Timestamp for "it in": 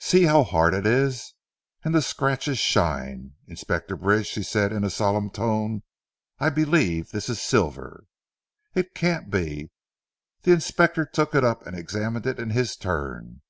12.26-12.50